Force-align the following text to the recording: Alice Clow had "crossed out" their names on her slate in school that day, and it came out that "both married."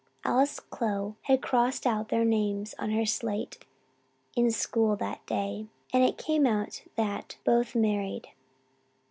Alice 0.25 0.59
Clow 0.59 1.15
had 1.25 1.43
"crossed 1.43 1.85
out" 1.85 2.09
their 2.09 2.25
names 2.25 2.73
on 2.79 2.89
her 2.89 3.05
slate 3.05 3.63
in 4.35 4.49
school 4.49 4.95
that 4.95 5.23
day, 5.27 5.67
and 5.93 6.03
it 6.03 6.17
came 6.17 6.47
out 6.47 6.81
that 6.95 7.37
"both 7.45 7.75
married." 7.75 8.29